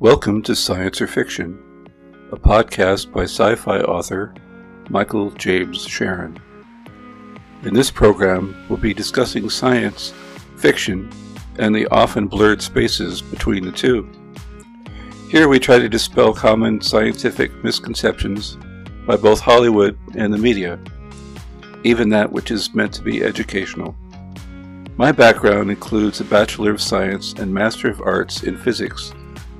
[0.00, 1.88] Welcome to Science or Fiction,
[2.32, 4.34] a podcast by sci fi author
[4.90, 6.36] Michael James Sharon.
[7.62, 10.12] In this program, we'll be discussing science,
[10.56, 11.08] fiction,
[11.60, 14.10] and the often blurred spaces between the two.
[15.28, 18.58] Here we try to dispel common scientific misconceptions
[19.06, 20.80] by both Hollywood and the media,
[21.84, 23.94] even that which is meant to be educational.
[24.96, 29.12] My background includes a Bachelor of Science and Master of Arts in Physics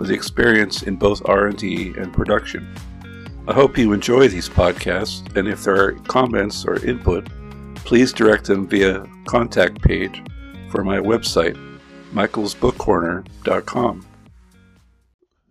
[0.04, 2.68] with experience in both R&D and production.
[3.48, 7.26] I hope you enjoy these podcasts, and if there are comments or input,
[7.76, 10.22] please direct them via contact page
[10.68, 11.56] for my website,
[12.12, 14.06] michaelsbookcorner.com.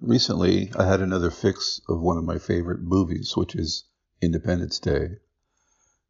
[0.02, 3.86] Recently, I had another fix of one of my favorite movies, which is
[4.22, 5.18] Independence Day.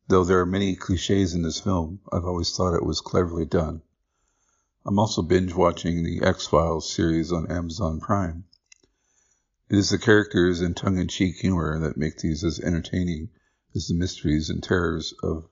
[0.09, 3.83] Though there are many cliches in this film, I've always thought it was cleverly done.
[4.85, 8.43] I'm also binge watching the X Files series on Amazon Prime.
[9.69, 13.29] It is the characters and tongue in cheek humor that make these as entertaining
[13.73, 15.47] as the mysteries and terrors of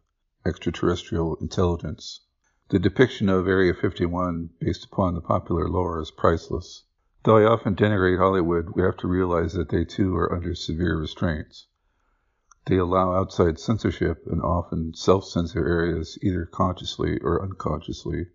[0.45, 2.19] extraterrestrial intelligence.
[2.67, 6.83] The depiction of Area 51 based upon the popular lore is priceless.
[7.23, 10.99] Though I often denigrate Hollywood, we have to realize that they too are under severe
[10.99, 11.67] restraints.
[12.65, 18.25] They allow outside censorship and often self censor areas either consciously or unconsciously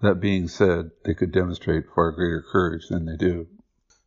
[0.00, 3.46] that being said, they could demonstrate far greater courage than they do.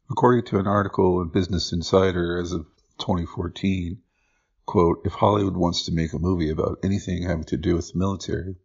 [0.09, 2.65] According to an article in Business Insider as of
[2.99, 4.01] 2014,
[4.65, 7.99] quote, if Hollywood wants to make a movie about anything having to do with the
[7.99, 8.55] military,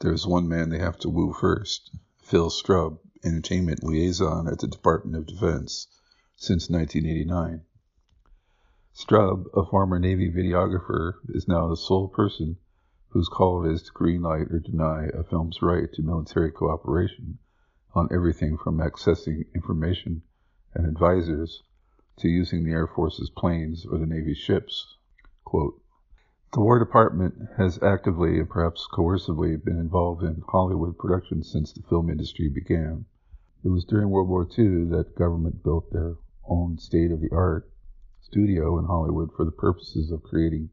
[0.00, 1.90] there's one man they have to woo first,
[2.22, 5.88] Phil Strub, entertainment liaison at the Department of Defense
[6.36, 7.62] since 1989.
[8.94, 12.56] Strub, a former Navy videographer, is now the sole person
[13.10, 17.38] whose call it is to greenlight or deny a film's right to military cooperation
[17.94, 20.22] on everything from accessing information
[20.74, 21.62] and advisors
[22.16, 24.96] to using the Air Force's planes or the Navy's ships.
[25.44, 25.80] Quote,
[26.52, 31.82] the War Department has actively and perhaps coercively been involved in Hollywood production since the
[31.82, 33.04] film industry began.
[33.64, 37.70] It was during World War II that government built their own state of the art
[38.20, 40.70] studio in Hollywood for the purposes of creating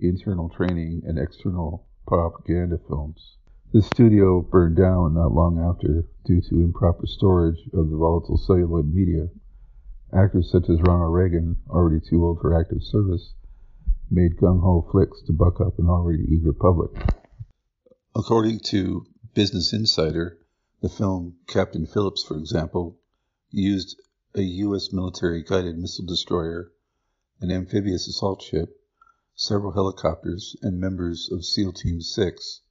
[0.00, 3.36] internal training, and external propaganda films.
[3.72, 8.94] The studio burned down not long after due to improper storage of the volatile celluloid
[8.94, 9.28] media.
[10.12, 13.34] Actors such as Ronald Reagan, already too old for active service,
[14.10, 16.90] made gung ho flicks to buck up an already eager public.
[18.14, 20.38] According to Business Insider,
[20.80, 22.98] the film Captain Phillips, for example,
[23.50, 24.00] used
[24.34, 24.92] a U.S.
[24.92, 26.72] military guided missile destroyer,
[27.40, 28.80] an amphibious assault ship,
[29.38, 32.62] several helicopters, and members of SEAL Team 6,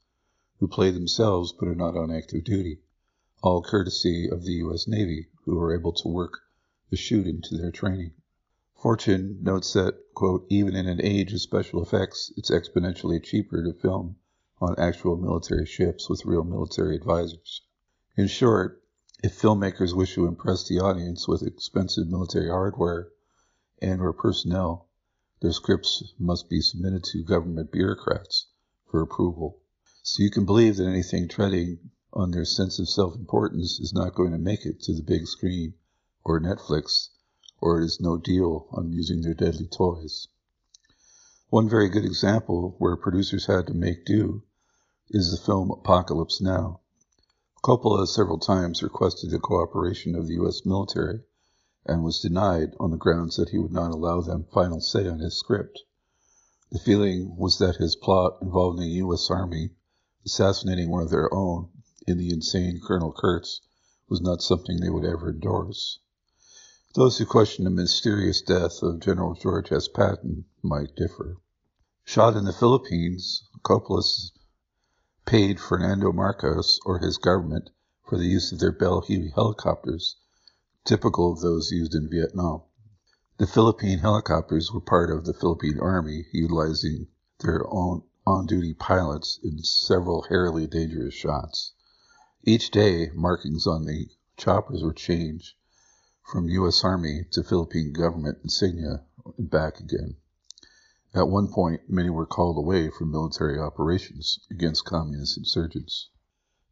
[0.57, 2.79] who play themselves but are not on active duty,
[3.43, 4.87] all courtesy of the U.S.
[4.87, 6.39] Navy, who are able to work
[6.89, 8.13] the shoot into their training.
[8.73, 13.71] Fortune notes that, quote, even in an age of special effects, it's exponentially cheaper to
[13.71, 14.15] film
[14.59, 17.61] on actual military ships with real military advisors.
[18.17, 18.81] In short,
[19.23, 23.09] if filmmakers wish to impress the audience with expensive military hardware
[23.83, 24.89] and or personnel,
[25.41, 28.47] their scripts must be submitted to government bureaucrats
[28.89, 29.59] for approval.
[30.01, 34.15] So you can believe that anything treading on their sense of self importance is not
[34.15, 35.73] going to make it to the big screen
[36.23, 37.09] or Netflix,
[37.59, 40.29] or it is no deal on using their deadly toys.
[41.49, 44.43] One very good example where producers had to make do
[45.09, 46.79] is the film Apocalypse Now.
[47.61, 50.65] Coppola has several times requested the cooperation of the U.S.
[50.65, 51.23] military
[51.87, 55.19] and was denied on the grounds that he would not allow them final say on
[55.19, 55.83] his script.
[56.71, 59.29] The feeling was that his plot involving the U.S.
[59.29, 59.69] Army
[60.25, 61.69] assassinating one of their own
[62.07, 63.61] in the insane Colonel Kurtz
[64.09, 65.99] was not something they would ever endorse.
[66.95, 69.87] Those who question the mysterious death of General George S.
[69.87, 71.37] Patton might differ.
[72.03, 74.01] Shot in the Philippines, Coppola
[75.25, 77.69] paid Ferdinand Marcos or his government
[78.07, 80.15] for the use of their Bell Huey helicopters
[80.85, 82.61] typical of those used in Vietnam.
[83.37, 87.07] The Philippine helicopters were part of the Philippine Army, utilizing
[87.39, 91.73] their own on duty pilots in several harrowingly dangerous shots.
[92.43, 95.55] Each day, markings on the choppers were changed
[96.23, 96.83] from U.S.
[96.83, 99.03] Army to Philippine government insignia
[99.37, 100.17] and back again.
[101.15, 106.09] At one point, many were called away from military operations against communist insurgents.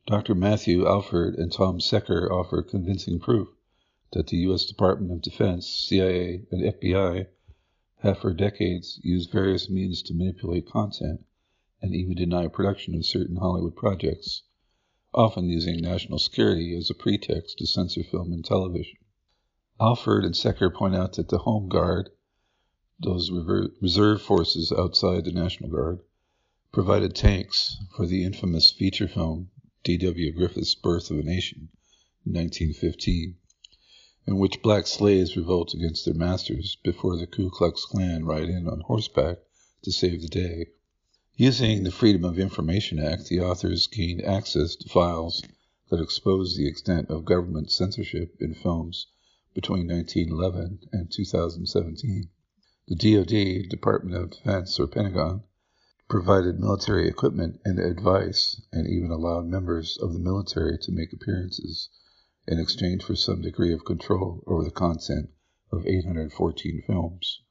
[0.06, 0.36] Dr.
[0.36, 3.48] Matthew Alford and Tom Secker offer convincing proof
[4.14, 4.66] that the U.S.
[4.66, 7.28] Department of Defense, CIA, and FBI
[8.00, 11.26] have for decades used various means to manipulate content
[11.82, 14.44] and even deny production of certain Hollywood projects,
[15.14, 18.98] often using national security as a pretext to censor film and television.
[19.80, 22.12] Alford and Secker point out that the Home Guard,
[23.00, 26.02] those reserve forces outside the National Guard,
[26.72, 29.50] provided tanks for the infamous feature film
[29.84, 30.32] D.W.
[30.34, 31.70] Griffith's Birth of a Nation
[32.26, 33.38] in 1915,
[34.26, 38.70] in which black slaves revolt against their masters before the Ku Klux Klan ride in
[38.70, 39.40] on horseback
[39.82, 40.68] to save the day.
[41.36, 45.44] Using the Freedom of Information Act, the authors gained access to files
[45.90, 49.08] that exposed the extent of government censorship in films
[49.54, 52.30] between 1911 and 2017.
[52.88, 55.44] The DoD, Department of Defense, or Pentagon,
[56.08, 61.90] provided military equipment and advice, and even allowed members of the military to make appearances
[62.48, 65.30] in exchange for some degree of control over the content
[65.72, 67.42] of 814 films.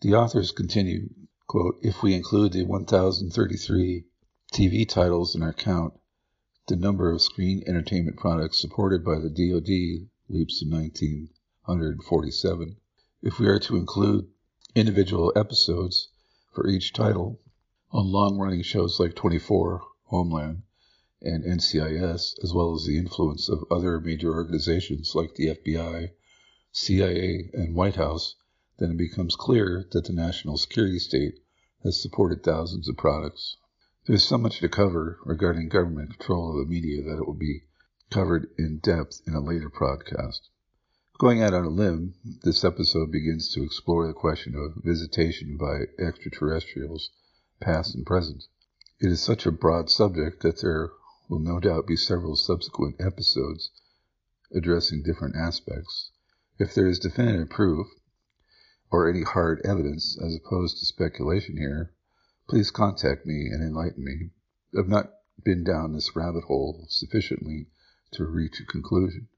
[0.00, 1.10] The authors continue,
[1.46, 4.04] quote, If we include the 1,033
[4.52, 5.94] TV titles in our count,
[6.66, 12.76] the number of screen entertainment products supported by the DoD leaps to 1,947.
[13.22, 14.30] If we are to include
[14.74, 16.08] individual episodes
[16.52, 17.40] for each title
[17.90, 20.62] on long running shows like 24, Homeland,
[21.20, 26.10] and NCIS, as well as the influence of other major organizations like the FBI,
[26.70, 28.36] CIA, and White House,
[28.78, 31.40] then it becomes clear that the national security state
[31.82, 33.56] has supported thousands of products.
[34.06, 37.64] There's so much to cover regarding government control of the media that it will be
[38.10, 40.48] covered in depth in a later podcast.
[41.18, 42.14] Going out on a limb,
[42.44, 47.10] this episode begins to explore the question of visitation by extraterrestrials,
[47.60, 48.44] past and present.
[49.00, 50.92] It is such a broad subject that there
[51.28, 53.70] will no doubt be several subsequent episodes
[54.50, 56.10] addressing different aspects.
[56.58, 57.86] If there is definitive proof,
[58.90, 61.92] or any hard evidence as opposed to speculation here,
[62.48, 64.30] please contact me and enlighten me.
[64.74, 65.12] I've not
[65.44, 67.68] been down this rabbit hole sufficiently
[68.12, 69.28] to reach a conclusion.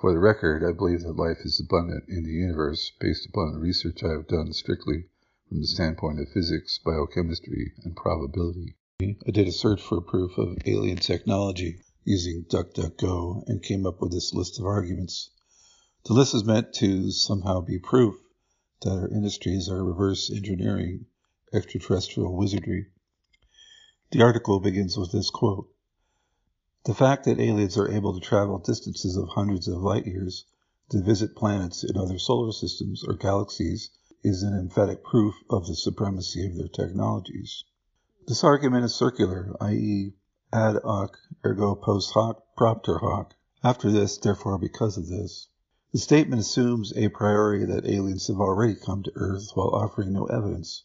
[0.00, 3.58] For the record, I believe that life is abundant in the universe based upon the
[3.58, 5.08] research I have done strictly
[5.48, 8.76] from the standpoint of physics, biochemistry, and probability.
[8.98, 14.10] I did a search for proof of alien technology using DuckDuckGo and came up with
[14.10, 15.28] this list of arguments.
[16.06, 18.14] The list is meant to somehow be proof
[18.80, 21.04] that our industries are reverse engineering
[21.52, 22.86] extraterrestrial wizardry.
[24.12, 25.68] The article begins with this quote
[26.84, 30.46] the fact that aliens are able to travel distances of hundreds of light years
[30.88, 33.90] to visit planets in other solar systems or galaxies
[34.24, 37.62] is an emphatic proof of the supremacy of their technologies.
[38.28, 40.12] This argument is circular, i.e.,
[40.52, 43.36] ad hoc ergo post hoc propter hoc.
[43.62, 45.46] After this, therefore because of this.
[45.92, 50.24] The statement assumes a priori that aliens have already come to Earth while offering no
[50.24, 50.82] evidence.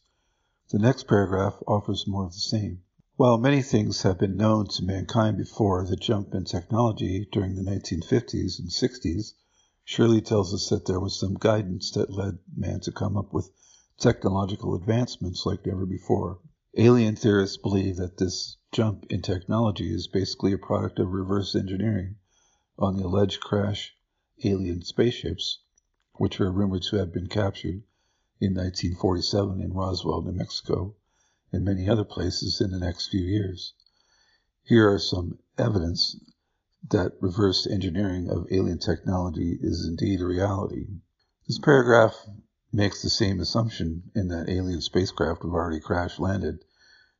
[0.69, 2.83] The next paragraph offers more of the same.
[3.15, 7.63] While many things have been known to mankind before, the jump in technology during the
[7.63, 9.33] 1950s and 60s
[9.83, 13.49] surely tells us that there was some guidance that led man to come up with
[13.97, 16.37] technological advancements like never before.
[16.77, 22.15] Alien theorists believe that this jump in technology is basically a product of reverse engineering
[22.79, 23.93] on the alleged crash
[24.45, 25.59] alien spaceships,
[26.13, 27.83] which are rumored to have been captured
[28.39, 30.95] in 1947 in Roswell, New Mexico,
[31.51, 33.73] and many other places in the next few years.
[34.63, 36.15] Here are some evidence
[36.89, 40.87] that reverse engineering of alien technology is indeed a reality.
[41.47, 42.25] This paragraph
[42.71, 46.63] makes the same assumption in that alien spacecraft have already crash landed,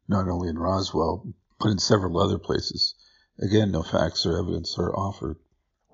[0.08, 2.96] not only in Roswell, but in several other places.
[3.40, 5.38] Again, no facts or evidence are offered.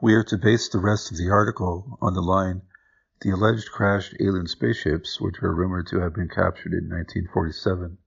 [0.02, 2.62] We are to base the rest of the article on the line
[3.22, 7.98] the alleged crashed alien spaceships, which are rumored to have been captured in 1947,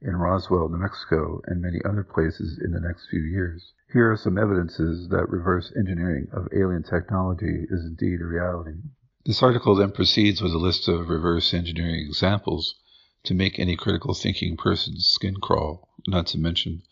[0.00, 3.72] in Roswell, New Mexico, and many other places in the next few years.
[3.92, 8.78] Here are some evidences that reverse engineering of alien technology is indeed a reality.
[9.26, 12.74] This article then proceeds with a list of reverse engineering examples
[13.22, 16.82] to make any critical thinking person's skin crawl, not to mention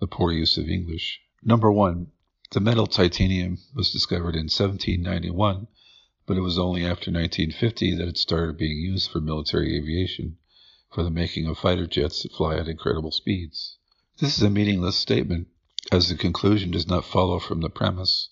[0.00, 1.20] the poor use of English.
[1.42, 2.12] Number one,
[2.52, 5.66] the metal titanium was discovered in 1791,
[6.24, 10.38] but it was only after 1950 that it started being used for military aviation
[10.90, 13.76] for the making of fighter jets that fly at incredible speeds.
[14.16, 15.48] This is a meaningless statement,
[15.92, 18.30] as the conclusion does not follow from the premise.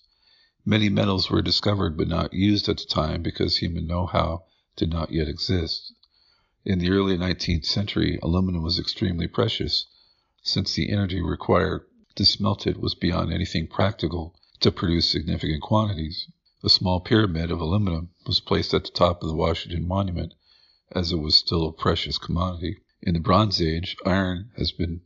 [0.65, 4.45] Many metals were discovered but not used at the time because human know how
[4.77, 5.93] did not yet exist.
[6.63, 9.87] In the early 19th century, aluminum was extremely precious,
[10.41, 16.27] since the energy required to smelt it was beyond anything practical to produce significant quantities.
[16.63, 20.33] A small pyramid of aluminum was placed at the top of the Washington Monument
[20.93, 22.77] as it was still a precious commodity.
[23.01, 25.01] In the Bronze Age, iron has been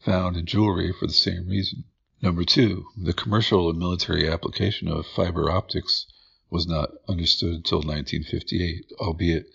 [0.00, 1.84] found in jewelry for the same reason.
[2.20, 6.04] Number two, the commercial and military application of fiber optics
[6.50, 9.46] was not understood until 1958, albeit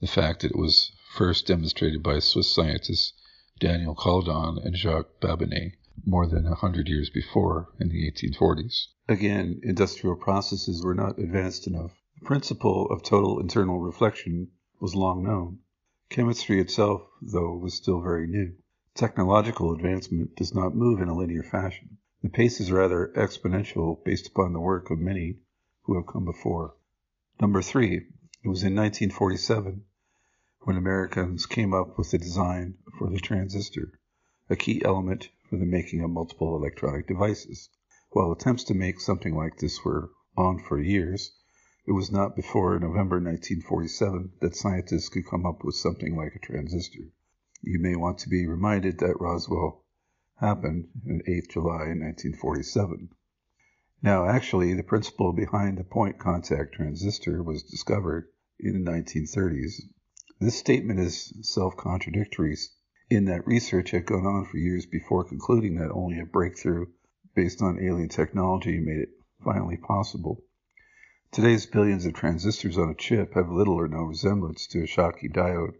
[0.00, 3.14] the fact that it was first demonstrated by Swiss scientists
[3.58, 5.72] Daniel Colladon and Jacques Babinet
[6.06, 8.86] more than a hundred years before in the 1840s.
[9.08, 11.92] Again, industrial processes were not advanced enough.
[12.20, 15.58] The principle of total internal reflection was long known.
[16.10, 18.54] Chemistry itself, though, was still very new.
[18.94, 21.98] Technological advancement does not move in a linear fashion.
[22.24, 25.40] The pace is rather exponential based upon the work of many
[25.82, 26.74] who have come before.
[27.38, 27.96] Number three,
[28.42, 29.84] it was in 1947
[30.60, 34.00] when Americans came up with the design for the transistor,
[34.48, 37.68] a key element for the making of multiple electronic devices.
[38.12, 41.30] While attempts to make something like this were on for years,
[41.86, 46.38] it was not before November 1947 that scientists could come up with something like a
[46.38, 47.04] transistor.
[47.60, 49.83] You may want to be reminded that Roswell
[50.36, 53.08] happened on 8 July 1947.
[54.02, 59.80] Now, actually, the principle behind the point contact transistor was discovered in the 1930s
[60.40, 62.56] this statement is self contradictory
[63.08, 66.86] in that research had gone on for years before concluding that only a breakthrough
[67.34, 69.10] based on alien technology made it
[69.44, 70.42] finally possible.
[71.30, 75.32] Today's billions of transistors on a chip have little or no resemblance to a Schottky
[75.32, 75.76] diode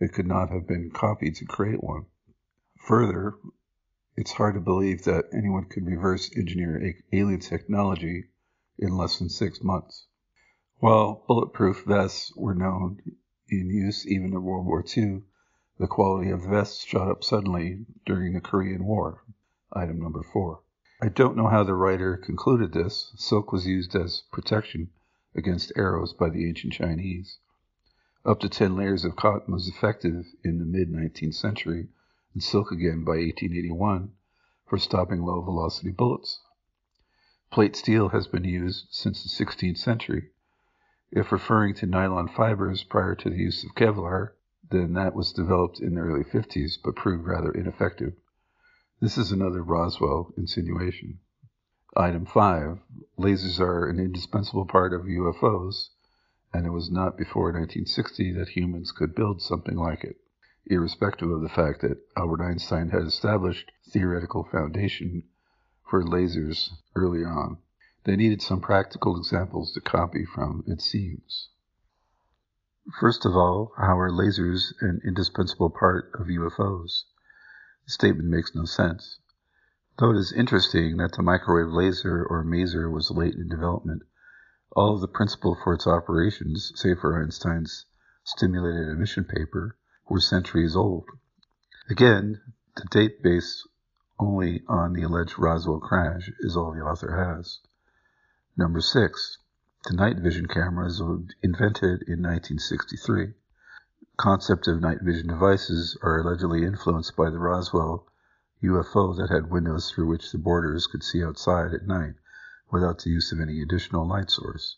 [0.00, 2.04] It could not have been copied to create one.
[2.86, 3.34] Further,
[4.16, 8.28] it's hard to believe that anyone could reverse engineer alien technology
[8.78, 10.06] in less than six months.
[10.78, 13.00] While bulletproof vests were known
[13.48, 15.22] in use even in World War II,
[15.78, 19.24] the quality of vests shot up suddenly during the Korean War.
[19.72, 20.60] Item number four.
[21.02, 23.12] I don't know how the writer concluded this.
[23.16, 24.90] Silk was used as protection
[25.34, 27.38] against arrows by the ancient Chinese.
[28.24, 31.88] Up to 10 layers of cotton was effective in the mid 19th century,
[32.34, 34.12] and silk again by 1881
[34.66, 36.40] for stopping low velocity bullets.
[37.50, 40.30] Plate steel has been used since the 16th century
[41.16, 44.32] if referring to nylon fibers prior to the use of Kevlar,
[44.68, 48.14] then that was developed in the early 50s but proved rather ineffective.
[48.98, 51.20] This is another Roswell insinuation.
[51.96, 52.80] Item 5.
[53.16, 55.90] Lasers are an indispensable part of UFOs,
[56.52, 60.16] and it was not before 1960 that humans could build something like it,
[60.66, 65.22] irrespective of the fact that Albert Einstein had established theoretical foundation
[65.88, 67.58] for lasers early on.
[68.04, 71.48] They needed some practical examples to copy from, it seems.
[73.00, 77.04] First of all, how are lasers an indispensable part of UFOs?
[77.84, 79.18] The statement makes no sense.
[79.98, 84.02] Though it is interesting that the microwave laser or maser was late in development,
[84.72, 87.86] all of the principle for its operations, save for Einstein's
[88.24, 91.08] stimulated emission paper, were centuries old.
[91.88, 92.40] Again,
[92.76, 93.66] the date based
[94.18, 97.60] only on the alleged Roswell crash is all the author has.
[98.56, 99.38] Number six,
[99.84, 103.34] the night vision cameras were invented in 1963.
[104.18, 108.06] Concept of night vision devices are allegedly influenced by the Roswell
[108.62, 112.14] UFO that had windows through which the boarders could see outside at night
[112.70, 114.76] without the use of any additional light source.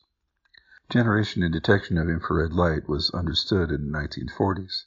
[0.89, 4.85] Generation and detection of infrared light was understood in the 1940s.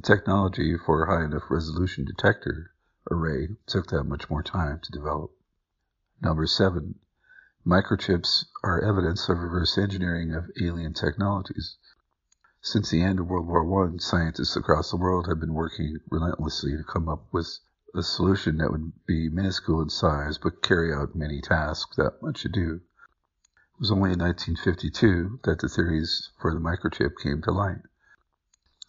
[0.00, 2.70] The technology for a high enough resolution detector
[3.10, 5.30] array took that much more time to develop.
[6.22, 6.98] Number seven,
[7.66, 11.76] Microchips are evidence of reverse engineering of alien technologies.
[12.62, 16.78] Since the end of World War I, scientists across the world have been working relentlessly
[16.78, 17.58] to come up with
[17.94, 22.46] a solution that would be minuscule in size but carry out many tasks that much
[22.46, 22.76] ado.
[23.74, 27.82] It was only in 1952 that the theories for the microchip came to light.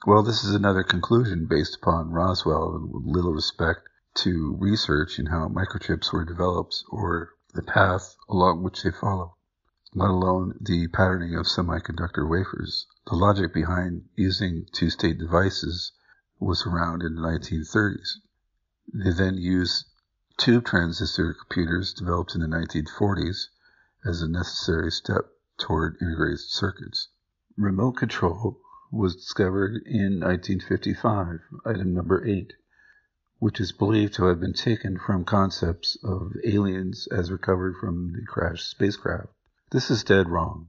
[0.03, 5.27] Well, this is another conclusion based upon Roswell and with little respect to research in
[5.27, 9.36] how microchips were developed or the path along which they follow,
[9.93, 12.88] let alone the patterning of semiconductor wafers.
[13.05, 15.91] The logic behind using two-state devices
[16.39, 18.17] was around in the 1930s.
[18.91, 19.86] They then used
[20.36, 23.50] tube transistor computers developed in the 1940s
[24.03, 27.10] as a necessary step toward integrated circuits.
[27.55, 28.60] Remote control
[28.91, 32.53] was discovered in 1955, item number 8
[33.41, 38.21] which is believed to have been taken from concepts of aliens as recovered from the
[38.27, 39.29] crashed spacecraft.
[39.71, 40.67] This is dead wrong.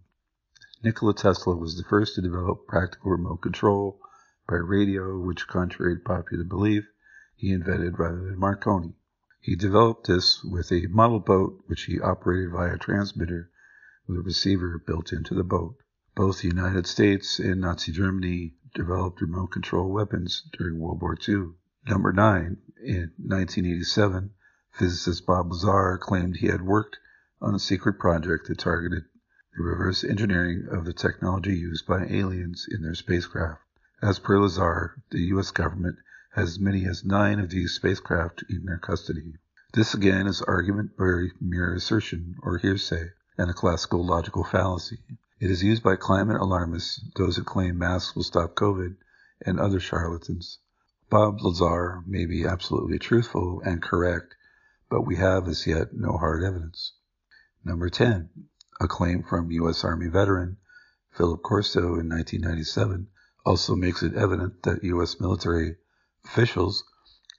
[0.82, 4.00] Nikola Tesla was the first to develop practical remote control
[4.48, 6.88] by radio, which, contrary to popular belief,
[7.36, 8.96] he invented rather than Marconi.
[9.42, 13.50] He developed this with a model boat which he operated via a transmitter
[14.06, 15.76] with a receiver built into the boat.
[16.14, 21.54] Both the United States and Nazi Germany developed remote control weapons during World War II.
[21.86, 22.58] Number 9.
[22.84, 24.34] In 1987,
[24.72, 26.98] physicist Bob Lazar claimed he had worked
[27.40, 29.04] on a secret project that targeted
[29.56, 33.62] the reverse engineering of the technology used by aliens in their spacecraft.
[34.02, 35.50] As per Lazar, the U.S.
[35.50, 35.96] government
[36.32, 39.38] has as many as nine of these spacecraft in their custody.
[39.72, 44.98] This again is argument by mere assertion or hearsay, and a classical logical fallacy.
[45.42, 48.94] It is used by climate alarmists, those who claim masks will stop COVID,
[49.44, 50.60] and other charlatans.
[51.10, 54.36] Bob Lazar may be absolutely truthful and correct,
[54.88, 56.92] but we have as yet no hard evidence.
[57.64, 58.30] Number 10.
[58.80, 59.82] A claim from U.S.
[59.82, 60.58] Army veteran
[61.10, 63.08] Philip Corso in 1997
[63.44, 65.18] also makes it evident that U.S.
[65.18, 65.76] military
[66.24, 66.84] officials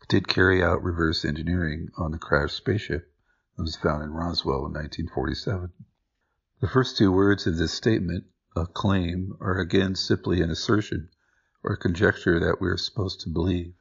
[0.10, 3.14] did carry out reverse engineering on the crashed spaceship
[3.56, 5.72] that was found in Roswell in 1947.
[6.64, 8.24] The first two words of this statement,
[8.56, 11.10] a claim, are again simply an assertion
[11.62, 13.74] or conjecture that we are supposed to believe.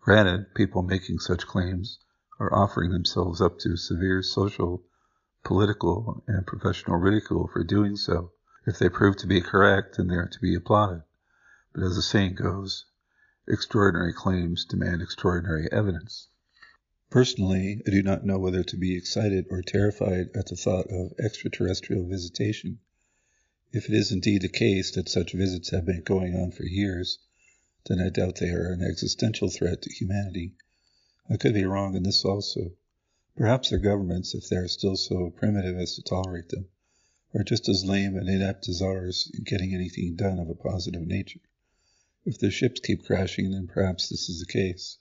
[0.00, 2.00] Granted, people making such claims
[2.40, 4.82] are offering themselves up to severe social,
[5.44, 8.32] political, and professional ridicule for doing so.
[8.66, 11.04] If they prove to be correct, then they are to be applauded.
[11.72, 12.84] But as the saying goes,
[13.46, 16.26] extraordinary claims demand extraordinary evidence.
[17.12, 21.12] Personally, I do not know whether to be excited or terrified at the thought of
[21.18, 22.78] extraterrestrial visitation.
[23.70, 27.18] If it is indeed the case that such visits have been going on for years,
[27.86, 30.54] then I doubt they are an existential threat to humanity.
[31.28, 32.72] I could be wrong in this also.
[33.36, 36.64] Perhaps their governments, if they are still so primitive as to tolerate them,
[37.34, 41.06] are just as lame and inept as ours in getting anything done of a positive
[41.06, 41.40] nature.
[42.24, 44.96] If their ships keep crashing, then perhaps this is the case.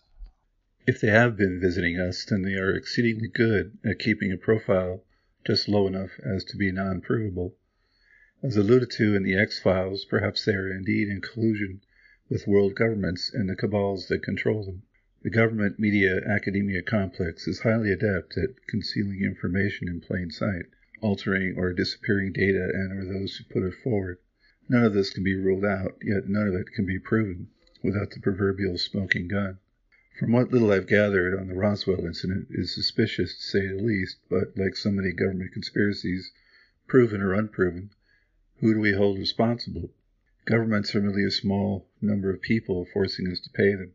[0.88, 5.05] If they have been visiting us, then they are exceedingly good at keeping a profile
[5.45, 7.55] just low enough as to be non provable.
[8.41, 11.81] As alluded to in the X Files, perhaps they are indeed in collusion
[12.29, 14.81] with world governments and the cabals that control them.
[15.21, 20.65] The government media academia complex is highly adept at concealing information in plain sight,
[21.00, 24.17] altering or disappearing data and or those who put it forward.
[24.67, 27.50] None of this can be ruled out, yet none of it can be proven
[27.83, 29.59] without the proverbial smoking gun.
[30.22, 34.18] From what little I've gathered on the Roswell incident is suspicious to say the least,
[34.29, 36.31] but like so many government conspiracies,
[36.86, 37.90] proven or unproven,
[38.60, 39.92] who do we hold responsible?
[40.46, 43.94] Governments are merely a small number of people forcing us to pay them.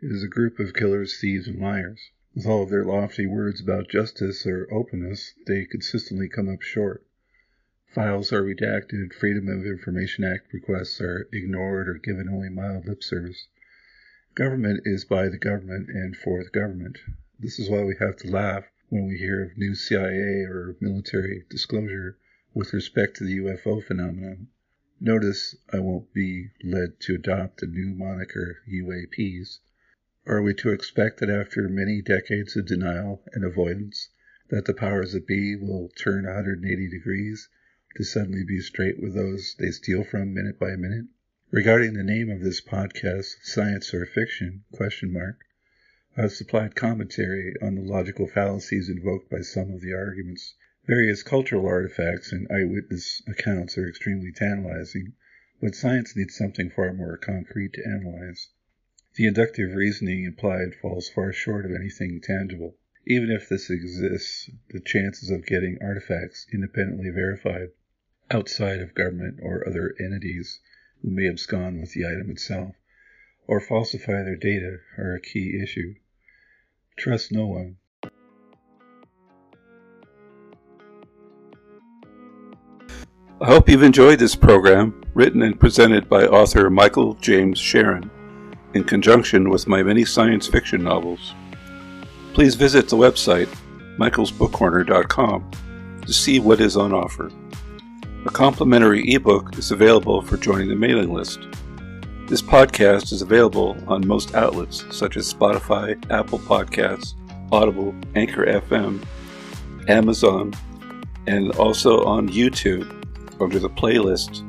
[0.00, 2.10] It is a group of killers, thieves, and liars.
[2.34, 7.06] With all of their lofty words about justice or openness, they consistently come up short.
[7.86, 13.04] Files are redacted, Freedom of Information Act requests are ignored or given only mild lip
[13.04, 13.46] service.
[14.34, 16.96] Government is by the government and for the government.
[17.38, 21.44] This is why we have to laugh when we hear of new CIA or military
[21.50, 22.16] disclosure
[22.54, 24.48] with respect to the UFO phenomenon.
[24.98, 29.58] Notice I won't be led to adopt the new moniker UAPs.
[30.24, 34.08] Are we to expect that after many decades of denial and avoidance,
[34.48, 37.50] that the powers that be will turn 180 degrees
[37.96, 41.08] to suddenly be straight with those they steal from minute by minute?
[41.54, 45.38] Regarding the name of this podcast, Science or Fiction, question mark,
[46.16, 50.54] I have supplied commentary on the logical fallacies invoked by some of the arguments.
[50.86, 55.12] Various cultural artifacts and eyewitness accounts are extremely tantalizing,
[55.60, 58.48] but science needs something far more concrete to analyze.
[59.16, 62.78] The inductive reasoning implied falls far short of anything tangible.
[63.06, 67.72] Even if this exists, the chances of getting artifacts independently verified
[68.30, 70.58] outside of government or other entities
[71.02, 72.74] who may abscond with the item itself
[73.46, 75.94] or falsify their data are a key issue.
[76.96, 77.76] Trust no one.
[83.40, 88.08] I hope you've enjoyed this program, written and presented by author Michael James Sharon,
[88.74, 91.34] in conjunction with my many science fiction novels.
[92.34, 93.48] Please visit the website,
[93.98, 95.50] michaelsbookcorner.com,
[96.06, 97.32] to see what is on offer.
[98.24, 101.40] A complimentary ebook is available for joining the mailing list.
[102.28, 107.14] This podcast is available on most outlets such as Spotify, Apple Podcasts,
[107.50, 109.04] Audible, Anchor FM,
[109.88, 110.54] Amazon,
[111.26, 112.88] and also on YouTube
[113.40, 114.48] under the playlist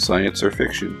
[0.00, 0.98] Science or Fiction.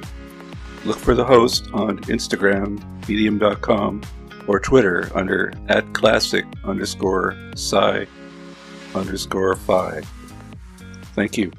[0.84, 4.02] Look for the host on Instagram, medium.com,
[4.46, 8.06] or Twitter under at classic underscore sci
[8.94, 10.02] underscore phi.
[11.14, 11.50] Thank you.